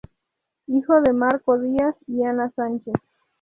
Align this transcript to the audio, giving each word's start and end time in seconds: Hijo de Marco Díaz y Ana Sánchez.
Hijo 0.65 0.99
de 1.01 1.13
Marco 1.13 1.59
Díaz 1.59 1.95
y 2.07 2.23
Ana 2.23 2.49
Sánchez. 2.55 2.95